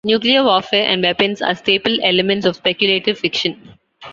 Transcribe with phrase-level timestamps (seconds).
[0.03, 3.77] Nuclear warfare and weapons are staple elements of speculative fiction.